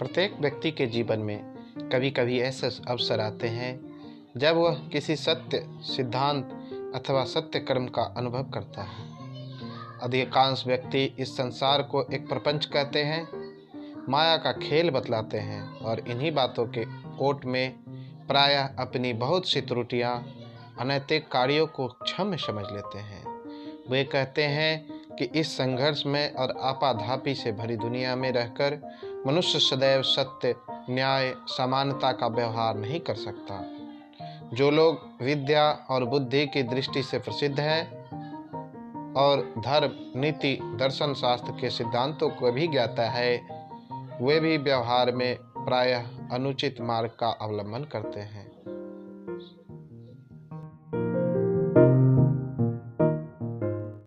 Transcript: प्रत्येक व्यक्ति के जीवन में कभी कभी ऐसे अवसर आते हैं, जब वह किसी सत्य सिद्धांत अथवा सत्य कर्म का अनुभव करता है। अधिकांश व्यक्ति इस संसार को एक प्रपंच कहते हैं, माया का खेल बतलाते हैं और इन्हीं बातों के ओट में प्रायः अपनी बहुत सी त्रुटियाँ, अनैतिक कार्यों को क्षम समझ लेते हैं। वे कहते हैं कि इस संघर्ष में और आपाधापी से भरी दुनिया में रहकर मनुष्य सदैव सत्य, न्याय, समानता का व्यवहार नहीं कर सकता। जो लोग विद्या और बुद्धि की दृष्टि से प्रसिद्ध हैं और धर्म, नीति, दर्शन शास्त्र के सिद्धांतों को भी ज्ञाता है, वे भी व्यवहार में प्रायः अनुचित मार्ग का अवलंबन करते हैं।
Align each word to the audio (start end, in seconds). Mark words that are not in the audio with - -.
प्रत्येक 0.00 0.40
व्यक्ति 0.40 0.70
के 0.70 0.86
जीवन 0.86 1.18
में 1.18 1.38
कभी 1.92 2.10
कभी 2.10 2.40
ऐसे 2.40 2.70
अवसर 2.88 3.20
आते 3.20 3.48
हैं, 3.48 3.80
जब 4.36 4.56
वह 4.56 4.74
किसी 4.74 5.16
सत्य 5.16 5.66
सिद्धांत 5.80 6.44
अथवा 6.94 7.24
सत्य 7.24 7.60
कर्म 7.60 7.86
का 7.86 8.02
अनुभव 8.02 8.42
करता 8.42 8.82
है। 8.82 9.10
अधिकांश 10.02 10.64
व्यक्ति 10.66 11.16
इस 11.18 11.36
संसार 11.36 11.82
को 11.82 12.06
एक 12.14 12.28
प्रपंच 12.28 12.66
कहते 12.66 13.02
हैं, 13.02 13.28
माया 14.08 14.36
का 14.36 14.52
खेल 14.52 14.90
बतलाते 14.90 15.38
हैं 15.38 15.78
और 15.78 16.00
इन्हीं 16.00 16.32
बातों 16.32 16.66
के 16.66 16.84
ओट 17.20 17.44
में 17.44 17.74
प्रायः 18.28 18.68
अपनी 18.78 19.12
बहुत 19.12 19.48
सी 19.48 19.60
त्रुटियाँ, 19.60 20.28
अनैतिक 20.78 21.28
कार्यों 21.28 21.66
को 21.66 21.86
क्षम 21.86 22.36
समझ 22.36 22.64
लेते 22.72 22.98
हैं। 22.98 23.26
वे 23.90 24.04
कहते 24.04 24.44
हैं 24.44 24.89
कि 25.22 25.40
इस 25.40 25.56
संघर्ष 25.56 26.02
में 26.06 26.34
और 26.34 26.54
आपाधापी 26.60 27.34
से 27.34 27.52
भरी 27.52 27.76
दुनिया 27.76 28.16
में 28.16 28.32
रहकर 28.32 28.96
मनुष्य 29.26 29.58
सदैव 29.58 30.02
सत्य, 30.02 30.54
न्याय, 30.70 31.34
समानता 31.46 32.12
का 32.12 32.26
व्यवहार 32.26 32.76
नहीं 32.76 33.00
कर 33.00 33.14
सकता। 33.14 33.64
जो 34.56 34.70
लोग 34.70 35.10
विद्या 35.22 35.86
और 35.90 36.04
बुद्धि 36.04 36.46
की 36.46 36.62
दृष्टि 36.62 37.02
से 37.02 37.18
प्रसिद्ध 37.18 37.60
हैं 37.60 38.00
और 39.14 39.54
धर्म, 39.58 40.20
नीति, 40.20 40.58
दर्शन 40.62 41.14
शास्त्र 41.14 41.52
के 41.60 41.70
सिद्धांतों 41.70 42.30
को 42.30 42.52
भी 42.52 42.68
ज्ञाता 42.68 43.10
है, 43.10 43.36
वे 44.22 44.40
भी 44.40 44.56
व्यवहार 44.56 45.12
में 45.12 45.36
प्रायः 45.40 46.04
अनुचित 46.32 46.80
मार्ग 46.80 47.10
का 47.20 47.28
अवलंबन 47.28 47.84
करते 47.84 48.20
हैं। 48.20 48.69